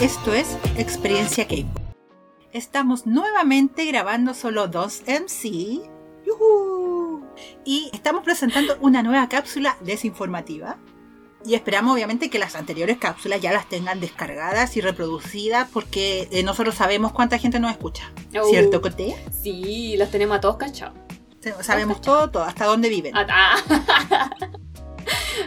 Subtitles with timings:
[0.00, 1.82] Esto es Experiencia K-Pop.
[2.52, 5.80] Estamos nuevamente grabando solo dos MC.
[6.24, 7.26] ¡Yujú!
[7.64, 10.76] Y estamos presentando una nueva cápsula desinformativa.
[11.44, 16.44] Y esperamos obviamente que las anteriores cápsulas ya las tengan descargadas y reproducidas porque eh,
[16.44, 18.12] nosotros sabemos cuánta gente nos escucha.
[18.32, 18.48] Uh.
[18.50, 19.16] ¿Cierto, Cote?
[19.42, 20.96] Sí, los tenemos a todos cachados.
[21.62, 23.14] Sabemos todo, todo, hasta dónde viven.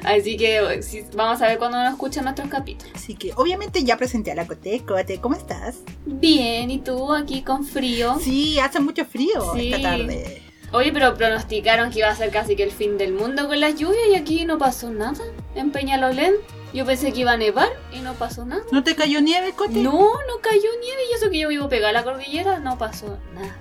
[0.04, 2.94] Así que sí, vamos a ver cuándo nos escuchan nuestros capítulos.
[2.96, 4.84] Así que obviamente ya presenté a la Cote.
[4.86, 5.78] Cote, ¿cómo estás?
[6.06, 8.18] Bien, ¿y tú aquí con frío?
[8.22, 9.74] Sí, hace mucho frío Sí.
[9.74, 10.42] esta tarde.
[10.74, 13.76] Oye, pero pronosticaron que iba a ser casi que el fin del mundo con las
[13.76, 15.22] lluvias y aquí no pasó nada.
[15.54, 16.34] En Peñalolén
[16.74, 18.64] yo pensé que iba a nevar y no pasó nada.
[18.72, 19.74] ¿No te cayó nieve, Cote?
[19.82, 23.18] No, no cayó nieve y eso que yo vivo pegada a la cordillera, no pasó
[23.34, 23.58] nada.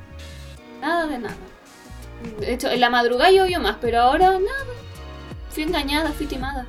[0.80, 1.36] Nada de nada.
[2.38, 4.66] De hecho, en la madrugada llovió más, pero ahora nada.
[5.50, 6.66] Fui engañada, fui timada.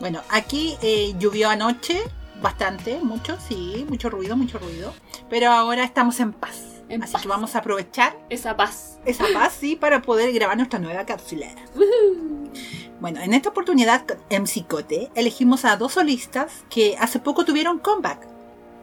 [0.00, 2.02] Bueno, aquí eh, llovió anoche
[2.40, 4.92] bastante, mucho, sí, mucho ruido, mucho ruido.
[5.30, 6.60] Pero ahora estamos en paz.
[6.88, 7.22] En Así paz.
[7.22, 8.98] que vamos a aprovechar Esa paz.
[9.04, 11.46] esa paz, sí, para poder grabar nuestra nueva cápsula.
[13.00, 17.78] Bueno, en esta oportunidad, con MC Cote, elegimos a dos solistas que hace poco tuvieron
[17.78, 18.26] comeback.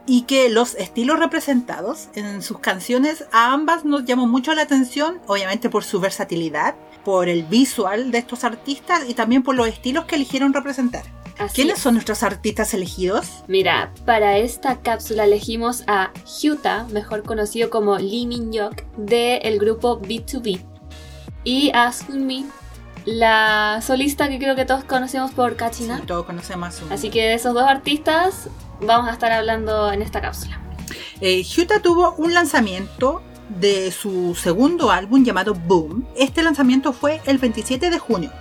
[0.05, 5.19] Y que los estilos representados en sus canciones a ambas nos llamó mucho la atención,
[5.27, 10.05] obviamente por su versatilidad, por el visual de estos artistas y también por los estilos
[10.05, 11.03] que eligieron representar.
[11.37, 11.83] Así ¿Quiénes es.
[11.83, 13.43] son nuestros artistas elegidos?
[13.47, 16.11] Mira, para esta cápsula elegimos a
[16.41, 20.61] Hyuta, mejor conocido como Lee Min-hyuk, del grupo B2B.
[21.45, 22.45] Y a Sunmi,
[23.05, 25.99] la solista que creo que todos conocemos por Kachina.
[25.99, 26.93] Sí, todos conocemos a su...
[26.93, 28.49] Así que de esos dos artistas
[28.81, 30.59] vamos a estar hablando en esta cápsula.
[31.21, 36.07] Eh, Hyuta tuvo un lanzamiento de su segundo álbum llamado Boom.
[36.15, 38.31] Este lanzamiento fue el 27 de junio.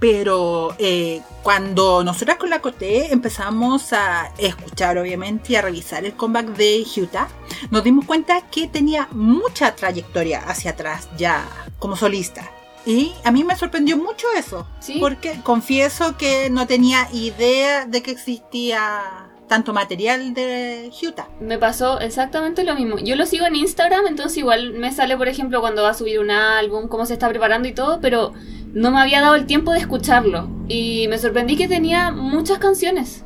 [0.00, 6.14] Pero eh, cuando nosotras con la Coté empezamos a escuchar, obviamente, y a revisar el
[6.14, 7.28] comeback de Hyuta,
[7.70, 11.46] nos dimos cuenta que tenía mucha trayectoria hacia atrás ya
[11.78, 12.50] como solista.
[12.84, 14.66] Y a mí me sorprendió mucho eso.
[14.80, 14.96] Sí.
[14.98, 21.28] Porque confieso que no tenía idea de que existía tanto material de Hyuta.
[21.38, 22.96] Me pasó exactamente lo mismo.
[22.98, 26.20] Yo lo sigo en Instagram, entonces igual me sale, por ejemplo, cuando va a subir
[26.20, 28.32] un álbum, cómo se está preparando y todo, pero
[28.72, 30.48] no me había dado el tiempo de escucharlo.
[30.68, 33.24] Y me sorprendí que tenía muchas canciones.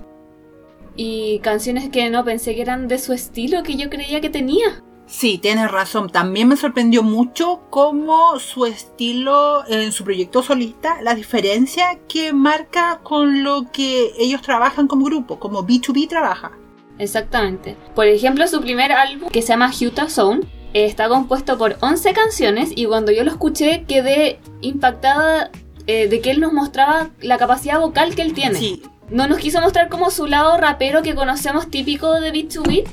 [0.96, 4.82] Y canciones que no pensé que eran de su estilo, que yo creía que tenía.
[5.06, 6.10] Sí, tienes razón.
[6.10, 13.00] También me sorprendió mucho cómo su estilo en su proyecto solista, la diferencia que marca
[13.02, 16.52] con lo que ellos trabajan como grupo, como B2B trabaja.
[16.98, 17.76] Exactamente.
[17.94, 20.40] Por ejemplo, su primer álbum, que se llama Hyuta Zone,
[20.72, 25.50] está compuesto por 11 canciones y cuando yo lo escuché quedé impactada
[25.86, 28.58] eh, de que él nos mostraba la capacidad vocal que él tiene.
[28.58, 32.62] Sí, No nos quiso mostrar como su lado rapero que conocemos típico de Beat to
[32.62, 32.86] Beat.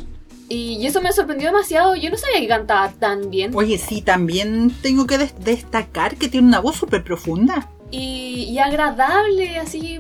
[0.49, 1.95] Y eso me sorprendió demasiado.
[1.95, 3.51] Yo no sabía que cantaba tan bien.
[3.55, 7.69] oye, sí, también tengo que des- destacar que tiene una voz súper profunda.
[7.91, 9.99] Y, y agradable, así.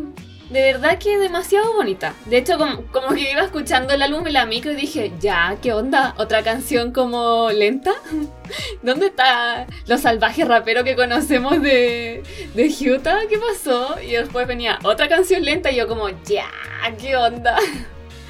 [0.49, 2.13] De verdad que demasiado bonita.
[2.25, 5.57] De hecho, como, como que iba escuchando el álbum en la micro y dije, ya,
[5.61, 6.13] ¿qué onda?
[6.17, 7.93] ¿Otra canción como lenta?
[8.83, 12.21] ¿Dónde está lo salvaje rapero que conocemos de,
[12.53, 13.21] de Hyuta?
[13.29, 13.95] ¿Qué pasó?
[14.01, 16.45] Y después venía otra canción lenta y yo como, ya,
[16.99, 17.57] ¿qué onda?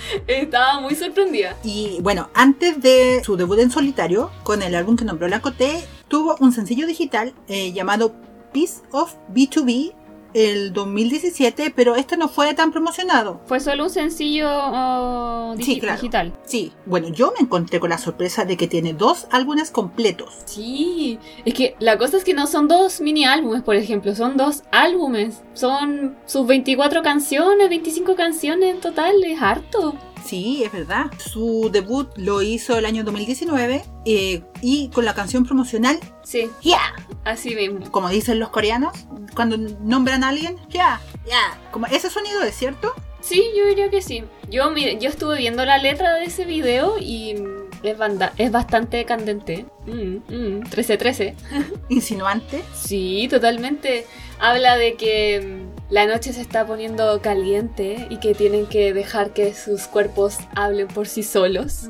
[0.28, 1.58] Estaba muy sorprendida.
[1.64, 5.84] Y bueno, antes de su debut en solitario, con el álbum que nombró la Coté,
[6.08, 8.14] tuvo un sencillo digital eh, llamado
[8.52, 9.94] Piece of B2B
[10.34, 13.42] el 2017, pero este no fue tan promocionado.
[13.46, 15.96] Fue solo un sencillo oh, digi- Sí, claro.
[16.02, 16.34] digital.
[16.46, 20.34] Sí, bueno, yo me encontré con la sorpresa de que tiene dos álbumes completos.
[20.46, 24.38] Sí, es que la cosa es que no son dos mini álbumes, por ejemplo, son
[24.38, 25.42] dos álbumes.
[25.54, 29.94] Son sus 24 canciones, 25 canciones en total, es harto.
[30.24, 31.06] Sí, es verdad.
[31.18, 36.80] Su debut lo hizo el año 2019 eh, y con la canción promocional Sí, Yeah,
[37.26, 37.92] así mismo.
[37.92, 38.94] como dicen los coreanos
[39.36, 41.60] cuando nombran a alguien, Yeah, Yeah.
[41.72, 42.94] Como ese sonido es cierto.
[43.22, 44.24] Sí, yo diría que sí.
[44.50, 48.52] Yo, mire, yo estuve viendo la letra de ese video y mm, es, banda- es
[48.52, 49.66] bastante candente.
[49.86, 51.34] Mm, mm, 13-13.
[51.90, 52.64] Insinuante.
[52.76, 54.06] Sí, totalmente.
[54.40, 59.32] Habla de que mm, la noche se está poniendo caliente y que tienen que dejar
[59.32, 61.84] que sus cuerpos hablen por sí solos.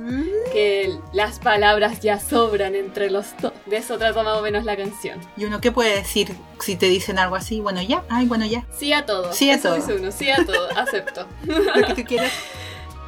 [0.51, 3.54] Que las palabras ya sobran entre los dos.
[3.66, 5.19] De eso trata más o menos la canción.
[5.38, 7.60] Y uno, ¿qué puede decir si te dicen algo así?
[7.62, 8.04] Bueno, ya.
[8.10, 8.66] Ay, bueno, ya.
[8.78, 9.31] Sí a todo.
[9.31, 9.75] Sí a Eso todo.
[9.78, 10.12] dice uno.
[10.12, 10.69] Sí a todo.
[10.78, 11.25] Acepto.
[11.46, 12.31] Lo que tú quieras.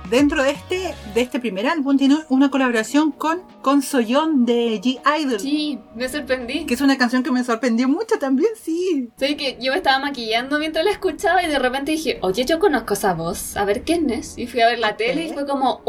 [0.09, 5.39] Dentro de este, de este primer álbum tiene una colaboración con, con Soyeon de G-Idol.
[5.39, 6.65] Sí, me sorprendí.
[6.65, 9.09] Que es una canción que me sorprendió mucho también, sí.
[9.17, 12.59] Sí, que yo me estaba maquillando mientras la escuchaba y de repente dije, oye, yo
[12.59, 14.37] conozco esa voz, a ver quién es.
[14.37, 15.81] Y fui a ver la tele y fue como,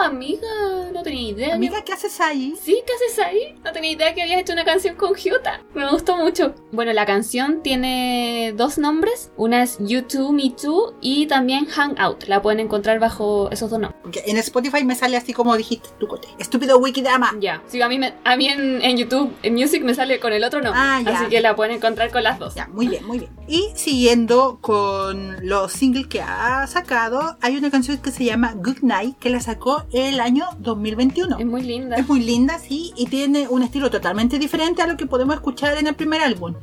[0.00, 0.48] amiga,
[0.92, 1.54] no tenía idea.
[1.54, 2.54] Amiga, ¿qué haces ahí?
[2.60, 3.54] Sí, ¿qué haces ahí?
[3.64, 5.62] No tenía idea que habías hecho una canción con Hyuta.
[5.74, 6.54] Me gustó mucho.
[6.72, 9.30] Bueno, la canción tiene dos nombres.
[9.36, 12.24] Una es You Too, Me Too y también Hangout.
[12.24, 14.24] La pueden encontrar bajo esos dos nombres.
[14.26, 16.28] En Spotify me sale así como dijiste tú, Cote.
[16.38, 17.32] Estúpido Wikidama.
[17.40, 17.62] Ya.
[17.66, 20.44] Sí, a mí, me, a mí en, en, YouTube, en Music me sale con el
[20.44, 20.80] otro nombre.
[20.82, 21.18] Ah, ya.
[21.18, 22.54] Así que la pueden encontrar con las dos.
[22.54, 23.30] Ya, muy bien, muy bien.
[23.46, 28.78] Y siguiendo con los singles que ha sacado, hay una canción que se llama Good
[28.82, 31.38] Night que la sacó el año 2021.
[31.38, 31.96] Es muy linda.
[31.96, 35.76] Es muy linda, sí, y tiene un estilo totalmente diferente a lo que podemos escuchar
[35.76, 36.54] en el primer álbum.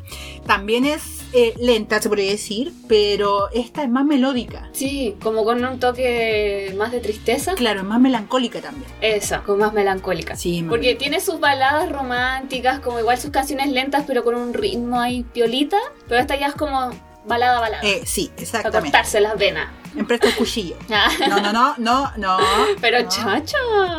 [0.47, 4.69] También es eh, lenta, se podría decir, pero esta es más melódica.
[4.73, 7.53] Sí, como con un toque más de tristeza.
[7.55, 8.89] Claro, es más melancólica también.
[9.01, 10.35] Esa, como más melancólica.
[10.35, 14.99] Sí, Porque tiene sus baladas románticas, como igual sus canciones lentas, pero con un ritmo
[14.99, 15.77] ahí piolita.
[16.07, 16.91] Pero esta ya es como
[17.25, 17.83] balada, balada.
[17.83, 18.91] Eh, sí, exactamente.
[18.91, 19.69] cortarse las venas.
[19.95, 20.75] En presto el cuchillo.
[21.27, 22.37] No, no, no, no, no.
[22.79, 23.09] Pero no.
[23.09, 23.57] chacha.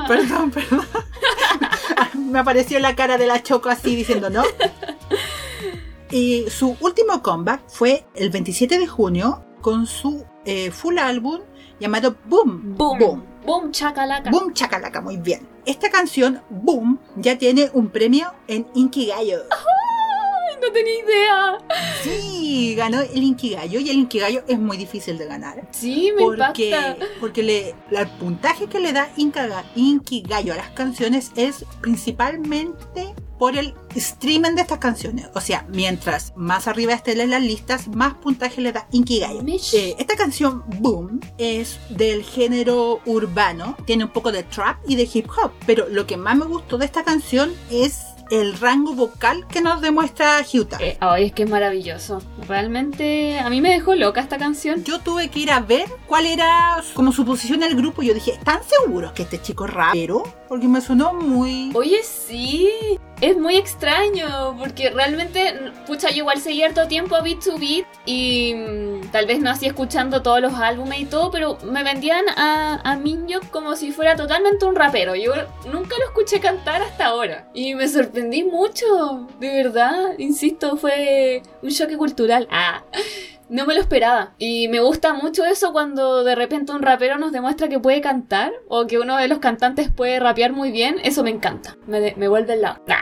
[0.09, 0.87] Perdón, perdón.
[2.15, 4.43] Me apareció la cara de la Choco así diciendo no.
[6.13, 11.41] Y su último comeback fue el 27 de junio con su eh, full álbum
[11.81, 12.77] llamado Boom.
[12.77, 12.99] Boom.
[12.99, 13.25] Boom.
[13.47, 14.31] Boom, chacalaca.
[14.31, 15.49] Boom Chacalaca, muy bien.
[15.65, 19.39] Esta canción, Boom, ya tiene un premio en Inkigayo.
[19.51, 19.92] Ay,
[20.63, 21.59] no tenía idea.
[22.03, 25.69] Sí, ganó el Inkigayo y el Inkigayo es muy difícil de ganar.
[25.73, 27.07] Sí, me Porque, impacta.
[27.21, 33.57] porque le, el puntaje que le da Inkaga- Inkigayo a las canciones es principalmente por
[33.57, 35.27] el streaming de estas canciones.
[35.35, 39.41] O sea, mientras más arriba estén en las listas, más puntaje le da Inkigayo.
[39.73, 45.09] Eh, esta canción, Boom, es del género urbano, tiene un poco de trap y de
[45.13, 47.99] hip hop, pero lo que más me gustó de esta canción es
[48.33, 50.79] el rango vocal que nos demuestra Hyuta.
[50.81, 52.23] Eh, ay, es que es maravilloso.
[52.49, 54.85] Realmente a mí me dejó loca esta canción.
[54.85, 58.03] Yo tuve que ir a ver cuál era como su posición en el grupo.
[58.03, 60.23] Yo dije, ¿están seguros que este chico es rapero?
[60.53, 61.73] Porque me sonó muy...
[61.73, 62.71] Oye, sí.
[63.23, 65.55] Es muy extraño, porque realmente,
[65.87, 69.65] pucha, yo igual seguí tiempo a Beat to Beat y mm, tal vez no así
[69.65, 74.15] escuchando todos los álbumes y todo, pero me vendían a, a Minhyuk como si fuera
[74.15, 75.15] totalmente un rapero.
[75.15, 75.33] Yo
[75.73, 81.71] nunca lo escuché cantar hasta ahora y me sorprendí mucho, de verdad, insisto, fue un
[81.71, 82.47] choque cultural.
[82.51, 82.83] Ah.
[83.53, 84.33] No me lo esperaba.
[84.39, 88.51] Y me gusta mucho eso cuando de repente un rapero nos demuestra que puede cantar
[88.69, 90.97] o que uno de los cantantes puede rapear muy bien.
[91.05, 91.77] Eso me encanta.
[91.87, 92.83] Me, de- me vuelve al lado.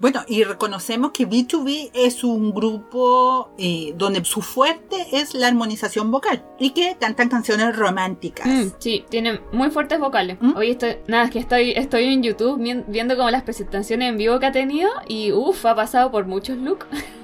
[0.00, 6.10] Bueno, y reconocemos que B2B es un grupo eh, donde su fuerte es la armonización
[6.10, 8.46] vocal y que cantan canciones románticas.
[8.46, 10.38] Mm, sí, tiene muy fuertes vocales.
[10.40, 10.56] ¿Mm?
[10.56, 14.16] Hoy estoy, nada, es que estoy, estoy en YouTube vi- viendo como las presentaciones en
[14.16, 16.86] vivo que ha tenido y uff, ha pasado por muchos looks.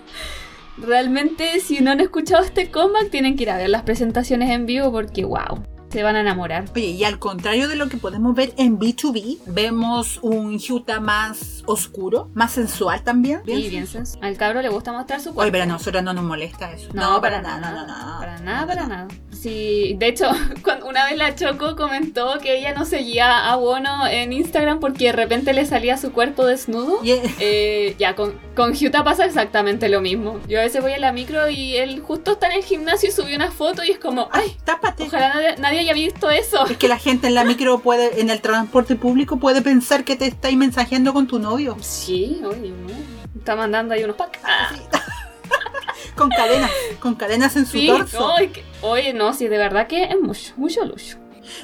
[0.79, 4.67] Realmente, si no han escuchado este comeback, tienen que ir a ver las presentaciones en
[4.67, 5.63] vivo porque wow,
[5.97, 6.67] se van a enamorar.
[6.75, 11.63] Oye, y al contrario de lo que podemos ver en B2B, vemos un Hyuta más
[11.65, 13.41] oscuro, más sensual también.
[13.47, 15.41] Bien sens- Al cabro le gusta mostrar su cuerpo.
[15.41, 16.91] Oye, pero a nosotros no nos molesta eso.
[16.93, 18.19] No, para, nada, no, no, no.
[18.19, 19.09] Para nada, para nada.
[19.33, 20.29] Sí, de hecho,
[20.63, 25.07] cuando una vez la Choco comentó que ella no seguía a Bono en Instagram porque
[25.07, 26.99] de repente le salía su cuerpo desnudo.
[27.03, 30.41] Y, eh, ya, con, con Hyuta pasa exactamente lo mismo.
[30.47, 33.13] Yo a veces voy a la micro y él justo está en el gimnasio y
[33.13, 35.05] subió una foto y es como, ay, ay, tápate.
[35.05, 36.67] ojalá nadie, nadie haya visto eso.
[36.67, 40.17] Es que la gente en la micro puede, en el transporte público puede pensar que
[40.17, 41.77] te estáis mensajeando con tu novio.
[41.81, 42.73] Sí, oye.
[43.39, 44.39] Está mandando ahí unos packs.
[44.45, 44.71] Ah,
[46.17, 48.33] Con cadenas, con cadenas en su sí, torso.
[48.35, 51.19] oye, oye, no, sí, de verdad que es mucho, mucho lucho.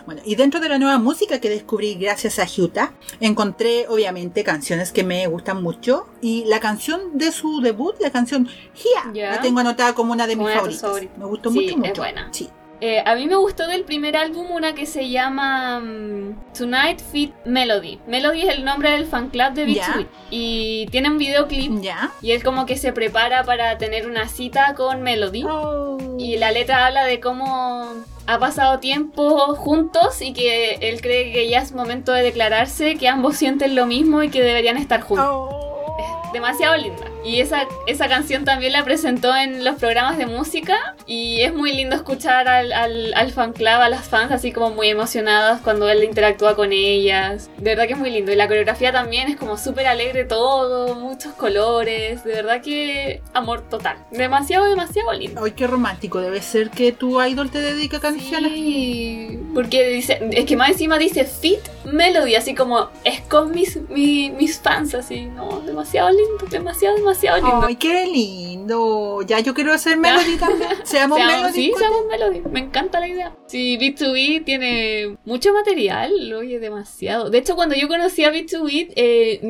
[0.05, 4.93] Bueno, y dentro de la nueva música que descubrí gracias a Hyuta, encontré obviamente canciones
[4.93, 6.07] que me gustan mucho.
[6.21, 9.31] Y la canción de su debut, la canción Hia, Ya.
[9.33, 10.83] la tengo anotada como una de mis Una favoritas.
[10.83, 11.19] favoritas.
[11.19, 12.03] Me gustó Sí, mucho, es mucho.
[12.03, 12.29] buena.
[12.33, 12.49] Sí.
[12.85, 17.33] Eh, a mí me gustó del primer álbum una que se llama mm, Tonight Fit
[17.45, 18.01] Melody.
[18.09, 19.87] Melody es el nombre del fan club de Ya.
[19.87, 20.07] B2B.
[20.31, 21.81] Y tiene un videoclip.
[21.81, 22.11] ¿Ya?
[22.21, 25.45] Y él como que se prepara para tener una cita con Melody.
[25.45, 26.17] Oh.
[26.19, 27.87] Y la letra habla de cómo
[28.27, 33.07] ha pasado tiempo juntos y que él cree que ya es momento de declararse, que
[33.07, 35.29] ambos sienten lo mismo y que deberían estar juntos.
[35.31, 35.97] Oh.
[36.27, 37.12] Es demasiado linda.
[37.25, 40.97] Y esa, esa canción también la presentó en los programas de música.
[41.07, 44.71] Y es muy lindo escuchar al, al, al fan club, a las fans así como
[44.71, 47.51] muy emocionadas cuando él interactúa con ellas.
[47.59, 48.33] De verdad que es muy lindo.
[48.33, 52.25] Y la coreografía también es como súper alegre todo, muchos colores.
[52.25, 53.97] De verdad que amor total.
[54.11, 55.45] Demasiado, demasiado lindo.
[55.45, 56.21] Ay, qué romántico.
[56.21, 58.53] Debe ser que tu idol te dedica canciones.
[58.53, 61.61] Sí, porque dice, es que más encima dice Fit
[61.93, 67.37] Melody, así como es con mis, mi- mis fans, así, no, demasiado lindo, demasiado, demasiado
[67.39, 67.67] lindo.
[67.67, 69.23] Ay, qué lindo.
[69.27, 70.71] Ya yo quiero hacer Melody también.
[70.85, 71.53] Seamos Seamos- Melody.
[71.55, 73.37] sí, seamos Melody, me encanta la idea.
[73.47, 77.31] Sí, B2B tiene mucho material, oye, demasiado.
[77.31, 79.41] De hecho, cuando yo conocí a B2B, eh,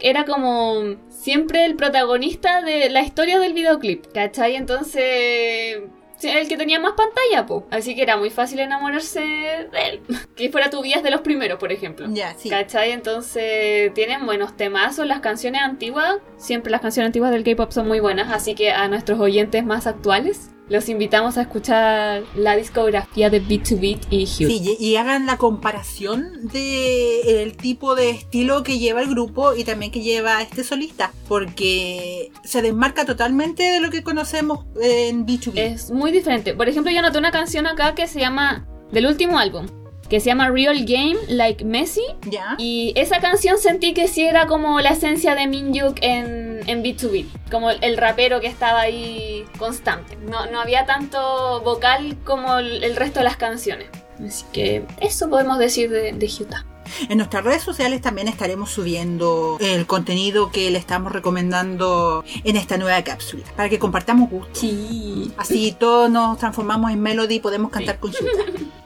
[0.00, 4.56] era como siempre el protagonista de la historia del videoclip, ¿cachai?
[4.56, 5.80] Entonces...
[6.22, 7.66] El que tenía más pantalla, po.
[7.70, 10.00] Así que era muy fácil enamorarse de él.
[10.36, 12.06] Que fuera tu vías de los primeros, por ejemplo.
[12.10, 12.48] Ya, sí.
[12.48, 12.92] ¿Cachai?
[12.92, 15.06] Entonces tienen buenos temazos.
[15.06, 18.32] Las canciones antiguas, siempre las canciones antiguas del K-pop son muy buenas.
[18.32, 23.98] Así que a nuestros oyentes más actuales, los invitamos a escuchar la discografía de B2B
[24.08, 24.28] y Hugh.
[24.28, 29.64] Sí, y, hagan la comparación de el tipo de estilo que lleva el grupo y
[29.64, 35.58] también que lleva este solista, porque se desmarca totalmente de lo que conocemos en B2B.
[35.58, 36.54] Es muy diferente.
[36.54, 39.66] Por ejemplo, yo noté una canción acá que se llama, del último álbum,
[40.08, 42.04] que se llama Real Game Like Messi.
[42.30, 42.54] ¿Ya?
[42.58, 47.26] Y esa canción sentí que sí era como la esencia de Minhyuk en, en B2B,
[47.50, 50.16] como el, el rapero que estaba ahí constante.
[50.16, 53.88] No, no había tanto vocal como el, el resto de las canciones.
[54.24, 56.66] Así que eso podemos decir de, de Hyuta.
[57.08, 62.76] En nuestras redes sociales también estaremos subiendo el contenido que le estamos recomendando en esta
[62.76, 64.58] nueva cápsula, para que compartamos gustos.
[64.58, 65.32] Sí.
[65.36, 68.24] Así todos nos transformamos en Melody y podemos cantar con Yuta.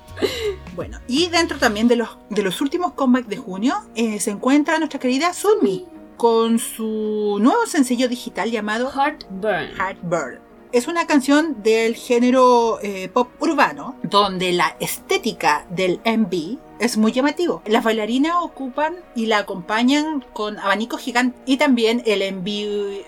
[0.77, 4.79] Bueno, y dentro también de los, de los últimos comebacks de junio eh, se encuentra
[4.79, 9.71] nuestra querida Sunmi con su nuevo sencillo digital llamado Heartburn.
[9.77, 10.41] Heartburn.
[10.73, 17.13] Es una canción del género eh, pop urbano, donde la estética del MV es muy
[17.13, 17.63] llamativo.
[17.67, 22.49] Las bailarinas ocupan y la acompañan con abanicos gigantes y también el MV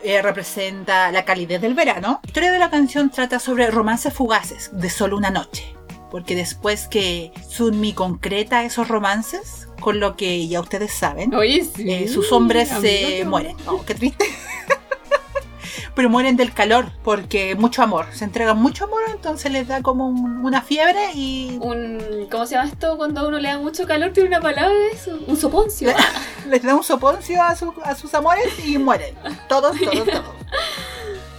[0.04, 2.20] eh, representa la calidez del verano.
[2.22, 5.75] La historia de la canción trata sobre romances fugaces de solo una noche,
[6.10, 11.90] porque después que Sunmi concreta esos romances, con lo que ya ustedes saben, Oye, sí.
[11.90, 12.80] eh, sus hombres se
[13.18, 13.56] qué mueren.
[13.66, 14.24] Oh, qué triste.
[15.94, 18.04] Pero mueren del calor porque mucho amor.
[18.12, 22.54] Se entregan mucho amor, entonces les da como un- una fiebre y Un, ¿Cómo se
[22.54, 22.98] llama esto?
[22.98, 25.18] Cuando a uno le da mucho calor, tiene una palabra de eso.
[25.26, 25.88] Un soponcio.
[26.50, 29.14] les da un soponcio a, su- a sus amores y mueren.
[29.48, 30.24] Todos, todos, todos.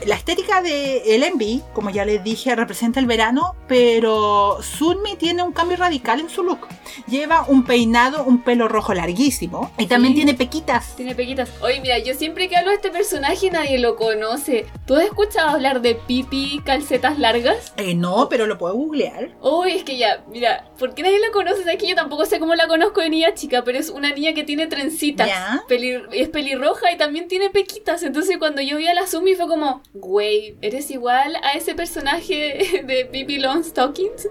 [0.06, 5.42] La estética de el Envy, como ya les dije, representa el verano, pero Sunmi tiene
[5.44, 6.68] un cambio radical en su look.
[7.08, 10.18] Lleva un peinado, un pelo rojo larguísimo y también Sí.
[10.18, 10.96] tiene pequitas.
[10.96, 11.50] Tiene pequitas.
[11.62, 14.68] Oye, mira, yo siempre que hablo de este personaje nadie lo conoce.
[14.86, 17.74] ¿Tú has escuchado hablar de Pipi calcetas largas?
[17.78, 19.32] Eh, no, pero lo puedo googlear.
[19.42, 21.70] Uy, es que ya, mira, ¿por qué nadie la conoce?
[21.72, 24.34] Es que yo tampoco sé cómo la conozco de niña chica, pero es una niña
[24.34, 25.28] que tiene trencitas.
[25.28, 25.64] Ya.
[25.68, 28.04] Pelir- es pelirroja y también tiene pequitas.
[28.04, 32.84] Entonces cuando yo vi a la Sumi fue como, güey, eres igual a ese personaje
[32.88, 34.30] de Pipi Long Stockings,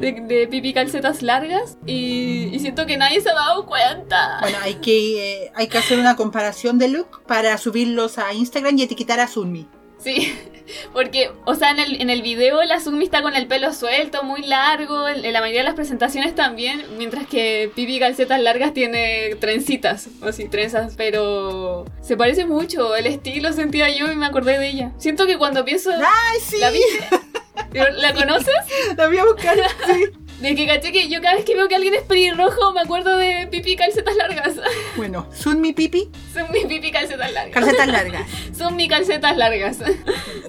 [0.00, 1.78] de, de Pipi calcetas largas.
[1.86, 4.38] Y, y siento que nadie se ha dado cuenta.
[4.40, 8.78] Bueno, hay que, eh, hay que hacer una comparación de look para subirlos a Instagram
[8.78, 9.66] y etiquetar a Sunmi.
[9.98, 10.32] Sí,
[10.92, 14.22] porque, o sea, en el, en el video la Sumi está con el pelo suelto,
[14.22, 18.74] muy largo, en, en la mayoría de las presentaciones también, mientras que Pipi Calcetas Largas
[18.74, 24.26] tiene trencitas, o sí, trenzas, pero se parece mucho, el estilo sentía yo y me
[24.26, 24.92] acordé de ella.
[24.98, 25.90] Siento que cuando pienso...
[25.90, 26.58] ¡Ay, sí!
[26.60, 27.90] ¿La?
[27.90, 28.54] ¿La conoces?
[28.96, 30.04] La voy a buscar, sí.
[30.40, 33.16] De que caché que yo cada vez que veo que alguien es pelirrojo me acuerdo
[33.16, 34.54] de Pipi Calcetas Largas.
[34.96, 37.52] Bueno, Sunmi Pipi, Son mis Pipi Calcetas Largas.
[37.54, 38.22] calcetas largas.
[38.56, 39.78] Son mis calcetas largas.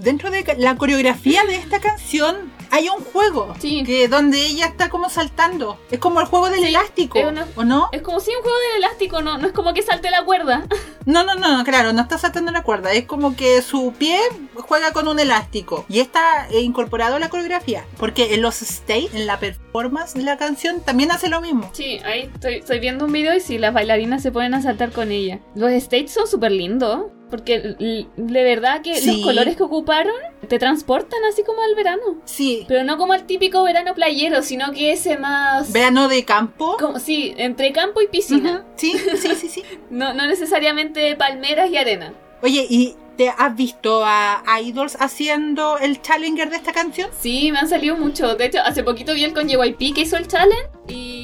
[0.01, 3.83] Dentro de la coreografía de esta canción hay un juego Sí.
[3.83, 5.79] que donde ella está como saltando.
[5.89, 7.89] Es como el juego del Sí, elástico, una- ¿o no?
[7.91, 10.65] Es como si un juego del elástico, no, no es como que salte la cuerda.
[11.05, 12.91] No, no, no, claro, no está saltando la cuerda.
[12.91, 14.19] Es como que su pie
[14.61, 15.85] juega con un elástico.
[15.89, 17.85] Y está eh, incorporado a la coreografía.
[17.97, 21.69] Porque en los stage, en la performance de la canción, también hace lo mismo.
[21.73, 24.91] Sí, ahí estoy, estoy viendo un video y sí, las bailarinas se pueden a saltar
[24.91, 25.39] con ella.
[25.55, 29.17] Los stages son súper lindos, porque de verdad que Sí.
[29.17, 30.13] los colores que ocuparon
[30.47, 32.01] te transportan así como al verano.
[32.25, 32.65] Sí.
[32.67, 35.71] Pero no como al típico verano playero, sino que ese más...
[35.71, 36.75] Verano de campo.
[36.79, 38.59] como, sí, entre campo y piscina.
[38.65, 39.63] Ujú, Sí, sí, sí, sí.
[39.91, 42.13] no, no necesariamente palmeras y arena.
[42.41, 42.95] Oye, ¿y
[43.27, 47.09] has visto a Idols haciendo el challenger de esta canción?
[47.19, 48.35] Sí, me han salido mucho.
[48.35, 51.18] De hecho, hace poquito vi el con JYP que hizo el challenge y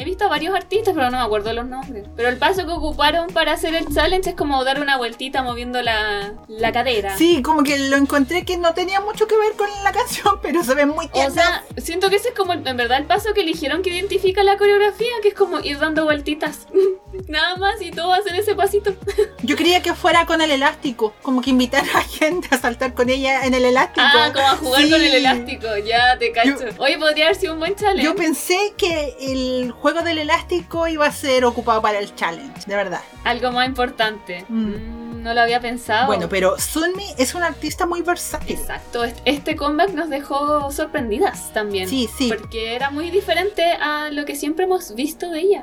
[0.00, 2.06] He visto a varios artistas, pero no me acuerdo los nombres.
[2.16, 5.82] Pero el paso que ocuparon para hacer el challenge es como dar una vueltita moviendo
[5.82, 7.16] la, la cadera.
[7.18, 10.64] Sí, como que lo encontré que no tenía mucho que ver con la canción, pero
[10.64, 11.34] se ve muy O tierno.
[11.34, 14.56] sea, siento que ese es como en verdad el paso que eligieron que identifica la
[14.56, 16.66] coreografía, que es como ir dando vueltitas.
[17.28, 18.94] Nada más y todo hacen ese pasito.
[19.42, 23.10] Yo quería que fuera con el elástico, como que invitar a gente a saltar con
[23.10, 24.06] ella en el elástico.
[24.08, 24.90] Ah, como a jugar Sí.
[24.90, 26.50] con el elástico, ya te cacho.
[26.60, 28.02] Yo- Oye, podría haber sido un buen challenge.
[28.04, 32.76] Yo pensé que el juego del elástico iba a ser ocupado para el challenge, de
[32.76, 33.00] verdad.
[33.24, 34.44] Algo más importante.
[34.48, 34.70] Mm.
[34.70, 36.06] Mm, no lo había pensado.
[36.06, 38.56] Bueno, pero Sunmi es una artista muy versátil.
[38.56, 41.88] Exacto, est- este comeback nos dejó sorprendidas también.
[41.88, 42.32] Sí, sí.
[42.34, 45.62] Porque era muy diferente a lo que siempre hemos visto de ella.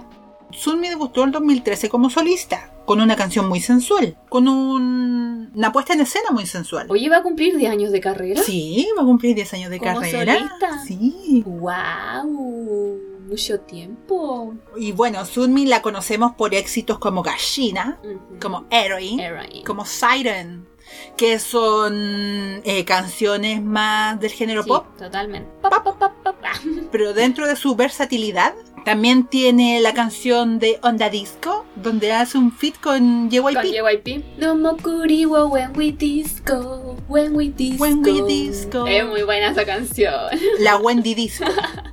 [0.51, 5.93] Sunmi debutó en 2013 como solista, con una canción muy sensual, con un- una puesta
[5.93, 6.85] en escena muy sensual.
[6.89, 8.41] Oye, va a cumplir 10 años de carrera.
[8.43, 10.37] Sí, va a cumplir 10 años de ¿Como carrera.
[10.37, 10.83] solista?
[10.85, 11.43] Sí.
[11.45, 12.99] ¡Wow!
[13.27, 14.53] Mucho tiempo.
[14.77, 18.39] Y bueno, Sunmi la conocemos por éxitos como Gashina, Ujú.
[18.41, 19.63] como Heroine, Heroine.
[19.65, 20.65] como Siren,
[21.17, 25.49] que son eh, canciones más del género Sí, pop, Totalmente.
[25.61, 26.35] Pop, pop, pop, pop.
[26.43, 26.53] Ah.
[26.91, 28.53] pero dentro de su versatilidad
[28.85, 33.43] también tiene la canción de Onda Disco, donde hace un feat con JYP.
[33.55, 34.37] Con JYP.
[34.37, 36.95] No mokuriwo when we disco.
[37.09, 37.83] When we disco.
[37.83, 38.87] When we disco.
[38.87, 40.13] Es muy buena esa canción.
[40.59, 41.43] la Wendy Disco.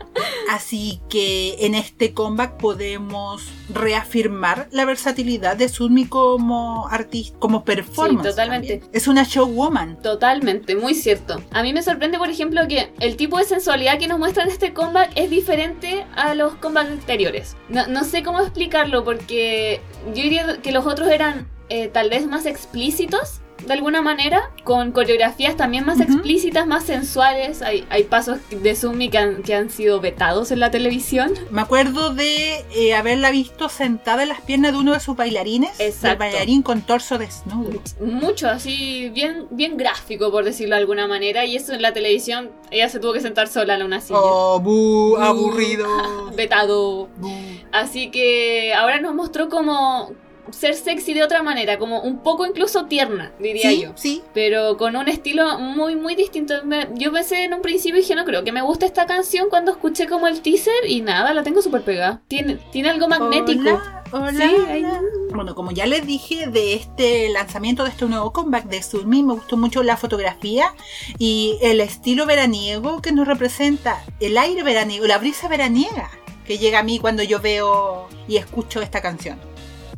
[0.50, 8.24] Así que en este comeback podemos reafirmar la versatilidad de Sunmi como artista, como performance.
[8.24, 8.68] Sí, totalmente.
[8.68, 8.90] también.
[8.92, 10.02] Es una showwoman.
[10.02, 11.42] Totalmente, muy cierto.
[11.52, 14.50] A mí me sorprende, por ejemplo, que el tipo de sensualidad que nos muestra en
[14.50, 17.56] este comeback es diferente a los comebacks anteriores.
[17.68, 22.26] No, no sé cómo explicarlo, porque yo diría que los otros eran eh, tal vez
[22.26, 23.40] más explícitos.
[23.66, 27.62] De alguna manera, con coreografías también más explícitas, más sensuales.
[27.62, 31.32] Hay, hay pasos de Sumi que han, que han sido vetados en la televisión.
[31.50, 35.80] Me acuerdo de eh, haberla visto sentada en las piernas de uno de sus bailarines.
[35.80, 36.24] Exacto.
[36.24, 37.80] El bailarín con torso desnudo.
[38.00, 41.44] Mucho, así, bien, bien gráfico, por decirlo de alguna manera.
[41.44, 44.18] Y eso en la televisión, ella se tuvo que sentar sola en una silla.
[44.20, 45.16] Oh, bu, Bu.
[45.16, 45.86] aburrido.
[46.36, 47.08] Vetado.
[47.72, 50.12] Así que ahora nos mostró como
[50.50, 53.92] ser sexy de otra manera, como un poco incluso tierna, diría Sí, yo.
[53.94, 54.22] sí.
[54.34, 56.54] Pero con un estilo muy, muy distinto.
[56.64, 59.48] Me- yo pensé en un principio y dije, no creo que me guste esta canción
[59.50, 62.22] cuando escuché como el teaser y nada, la tengo súper pegada.
[62.28, 63.70] Tiene, tiene algo magnético.
[63.70, 65.00] Hola, hola, Sí, hola.
[65.34, 69.32] Bueno, como ya les dije, de este lanzamiento de este nuevo comeback de Sunmi, me
[69.34, 70.72] gustó mucho la fotografía
[71.18, 76.10] y el estilo veraniego que nos representa, el aire veraniego, la brisa veraniega
[76.46, 79.40] que llega a mí cuando yo veo y escucho esta canción.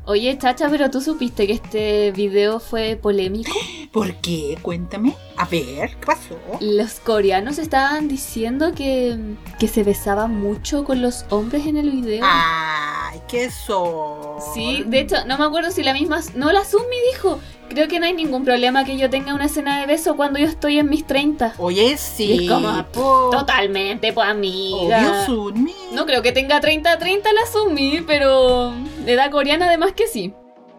[0.09, 3.51] Oye, chacha, pero tú supiste que este video fue polémico.
[3.90, 4.57] ¿Por qué?
[4.62, 5.16] Cuéntame.
[5.37, 6.38] A ver, ¿qué pasó?
[6.61, 9.19] Los coreanos estaban diciendo que,
[9.59, 12.25] que se besaba mucho con los hombres en el video.
[12.25, 14.40] Ay, qué son.
[14.55, 16.21] Sí, de hecho, no me acuerdo si la misma.
[16.37, 17.40] No, la Sumi dijo.
[17.69, 20.47] Creo que no hay ningún problema que yo tenga una escena de beso cuando yo
[20.47, 21.55] estoy en mis 30.
[21.59, 22.45] Oye, sí.
[22.45, 23.31] Es como, po.
[23.33, 25.01] Totalmente, pues amiga.
[25.01, 25.75] Obvio, Sunmi.
[25.92, 28.73] No creo que tenga 30-30 la Sumi, pero
[29.07, 30.35] de edad coreana además que sí.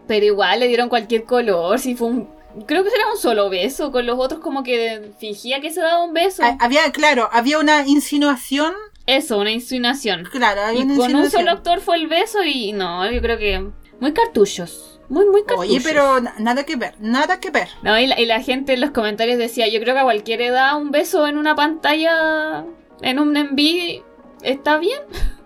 [0.06, 2.28] Pero igual le dieron cualquier color, si fue un...
[2.66, 6.02] Creo que era un solo beso, con los otros como que fingía que se daba
[6.02, 6.42] un beso.
[6.44, 8.72] Ah, Había, claro, había una insinuación.
[9.06, 10.24] Eso, una insinuación.
[10.30, 13.36] Claro, había Y una con un solo actor fue el beso y no, yo creo
[13.38, 13.70] que...
[14.00, 14.98] Muy cartuchos.
[15.08, 15.70] Muy, muy cartuchos.
[15.70, 17.68] Oye, pero na- nada que ver, nada que ver.
[17.82, 20.40] No, y la, y la gente en los comentarios decía, yo creo que a cualquier
[20.42, 22.64] edad un beso en una pantalla,
[23.02, 24.02] en un enví,
[24.42, 25.00] está bien.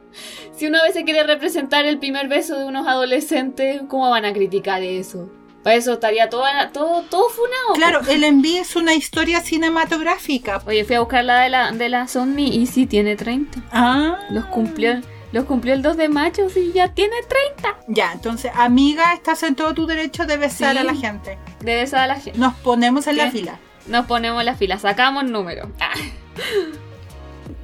[0.63, 4.33] si uno a veces quiere representar el primer beso de unos adolescentes, ¿cómo van a
[4.33, 5.29] criticar eso?
[5.65, 7.73] Para eso estaría todo, todo, todo funado.
[7.75, 10.63] Claro, el envío es una historia cinematográfica.
[10.65, 13.61] Oye, fui a buscar la de la, de la y sí tiene 30.
[13.73, 14.21] Ah.
[14.31, 15.01] Los cumplió,
[15.33, 17.17] los cumplió el 2 de mayo y ya tiene
[17.57, 17.79] 30.
[17.89, 20.79] Ya, entonces, amiga, estás en todo tu derecho de besar Sí.
[20.79, 21.39] a la gente.
[21.59, 22.39] Debe ser a la gente.
[22.39, 23.59] Nos ponemos en la fila.
[23.89, 25.73] Nos ponemos la fila, sacamos número.
[25.81, 25.91] Ah.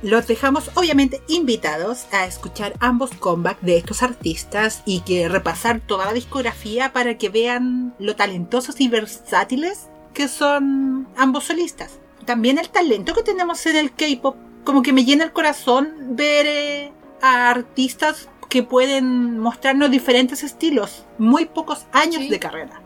[0.03, 6.05] Los dejamos obviamente invitados a escuchar ambos comebacks de estos artistas y que repasar toda
[6.07, 11.99] la discografía para que vean lo talentosos y versátiles que son ambos solistas.
[12.25, 16.47] También el talento que tenemos en el K-pop, como que me llena el corazón ver
[16.47, 22.29] eh, a artistas que pueden mostrarnos diferentes estilos, muy pocos años Sí.
[22.29, 22.81] de carrera.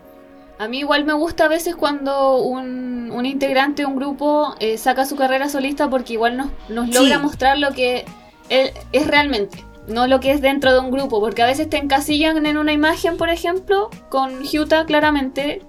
[0.63, 4.77] A mí igual me gusta a veces cuando un, un integrante de un grupo eh,
[4.77, 6.93] saca su carrera solista porque igual nos, nos Sí.
[6.93, 8.05] logra mostrar lo que
[8.49, 11.77] él es realmente, no lo que es dentro de un grupo, porque a veces te
[11.77, 15.61] encasillan en una imagen, por ejemplo, con Hyuta claramente.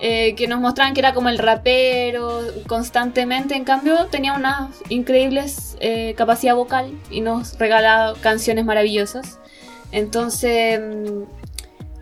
[0.00, 5.44] eh, que nos mostraban que era como el rapero constantemente, en cambio tenía una increíble
[5.80, 9.38] eh, capacidad vocal y nos regalaba canciones maravillosas.
[9.92, 11.22] Entonces, mm,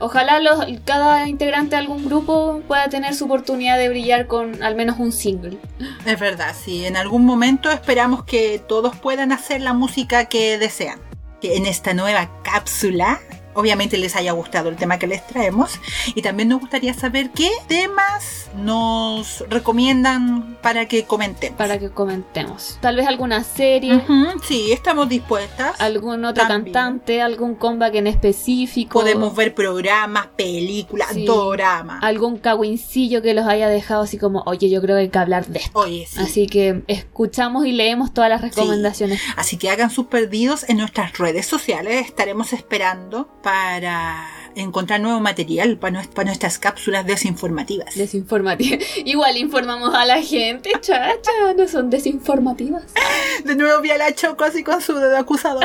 [0.02, 0.40] ojalá
[0.84, 5.12] cada integrante de algún grupo pueda tener su oportunidad de brillar con al menos un
[5.12, 5.58] single.
[6.04, 10.98] Es verdad, sí, en algún momento esperamos que todos puedan hacer la música que desean.
[11.42, 13.20] En esta nueva cápsula
[13.54, 15.78] obviamente les haya gustado el tema que les traemos
[16.14, 21.56] y también nos gustaría saber qué temas nos recomiendan para que comentemos.
[21.58, 22.78] Para que comentemos.
[22.80, 24.02] Tal vez alguna serie.
[24.46, 25.80] Sí, estamos dispuestas.
[25.80, 26.72] Algún otro También.
[26.72, 29.00] cantante, algún comeback en específico.
[29.00, 31.24] Podemos ver programas, películas, Sí.
[31.24, 32.02] doramas.
[32.02, 35.46] Algún caguincillo que los haya dejado así como, oye, yo creo que hay que hablar
[35.46, 35.78] de esto.
[35.78, 36.20] Oye, sí.
[36.20, 39.20] Así que escuchamos y leemos todas las recomendaciones.
[39.36, 42.06] Así que hagan sus pedidos en nuestras redes sociales.
[42.06, 47.94] Estaremos esperando para encontrar nuevo material para, para nuestras cápsulas desinformativas.
[47.94, 48.84] Desinformativas.
[49.04, 52.84] Igual informamos a la gente, chacha, no son desinformativas.
[53.44, 55.64] De nuevo vi a la Choco así con su dedo acusador.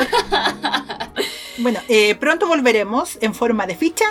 [1.57, 4.05] bueno, eh, pronto volveremos en forma de ficha.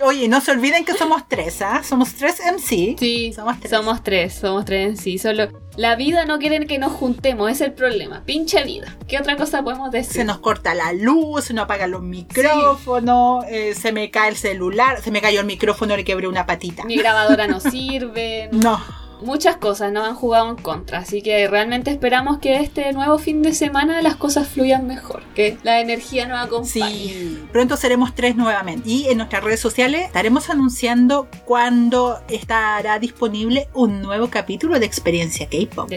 [0.00, 1.82] Oye, no se olviden que somos tres, ¿ah?
[1.84, 2.96] Somos tres MC.
[2.98, 3.70] Sí, Somos tres.
[3.70, 5.18] somos tres, somos tres en sí.
[5.18, 8.22] Solo la vida no quiere que nos juntemos, es el problema.
[8.26, 8.96] Pinche vida.
[9.08, 10.12] ¿Qué otra cosa podemos decir?
[10.12, 14.36] Se nos corta la luz, se nos apagan los micrófonos, eh, se me cae el
[14.36, 16.84] celular, se me cayó el micrófono, le quebré una patita.
[16.84, 18.48] Mi grabadora no sirve.
[18.52, 18.80] No,
[19.24, 23.42] Muchas cosas nos han jugado en contra, así que realmente esperamos que este nuevo fin
[23.42, 26.68] de semana las cosas fluyan mejor, que la energía nos acompañe.
[26.68, 28.88] sí, pronto seremos tres nuevamente.
[28.88, 35.48] Y en nuestras redes sociales estaremos anunciando cuándo estará disponible un nuevo capítulo de Experiencia
[35.48, 35.90] K-Pop.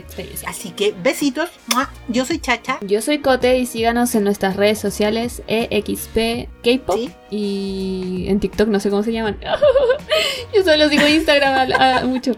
[0.45, 1.49] Así que besitos.
[2.07, 2.79] Yo soy Chacha.
[2.81, 7.11] Yo soy Cote y síganos en nuestras redes sociales EXP K-Pop Sí.
[7.29, 9.39] y en TikTok no sé cómo se llaman.
[10.53, 12.31] Yo solo sigo Instagram a- a mucho.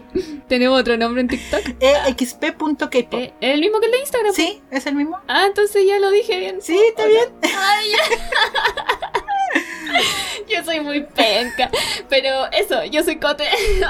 [0.48, 1.60] Tenemos otro nombre en TikTok.
[1.80, 3.14] exp.kpop.
[3.14, 4.32] Eh, ¿Es el mismo que el de Instagram?
[4.34, 5.18] Sí, es el mismo.
[5.28, 6.60] Ah, entonces ya lo dije bien.
[6.60, 7.28] Sí, está bien.
[7.42, 7.92] Ay.
[10.48, 11.70] Yo soy muy penca.
[12.08, 13.44] Pero eso, yo soy Cote.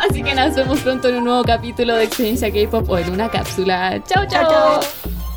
[0.08, 3.30] Así que nos vemos pronto en un nuevo capítulo de Experiencia K-Pop o en una
[3.30, 4.02] cápsula.
[4.06, 4.26] chao.
[4.28, 4.80] Chao, chao.
[4.80, 5.29] chao.